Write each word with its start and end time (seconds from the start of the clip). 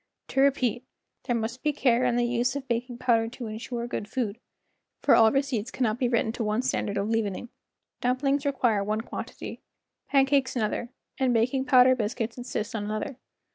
To 0.29 0.41
repeat, 0.41 0.83
there 1.25 1.35
must 1.35 1.61
be 1.61 1.71
care 1.71 2.05
in 2.05 2.15
the 2.15 2.25
use 2.25 2.55
of 2.55 2.67
baking 2.67 2.97
powder 2.97 3.27
to 3.27 3.45
insure 3.45 3.85
good 3.85 4.07
food, 4.07 4.39
for 5.03 5.13
all 5.13 5.31
receipts 5.31 5.69
QUICK 5.69 5.77
BREADS 5.77 5.77
and 5.77 5.83
CAKES 5.83 5.83
9 5.83 5.85
cannot 5.85 5.99
be 5.99 6.07
written 6.09 6.31
to 6.31 6.43
one 6.43 6.61
standard 6.63 6.97
of 6.97 7.07
leavening. 7.09 7.49
Dumplings 8.01 8.43
require 8.43 8.83
one 8.83 9.01
quantity, 9.01 9.61
pancakes 10.09 10.55
another, 10.55 10.89
and 11.19 11.35
baking 11.35 11.65
powder 11.65 11.95
biscuits 11.95 12.35
insist 12.35 12.73
on 12.75 12.83
another. 12.85 13.19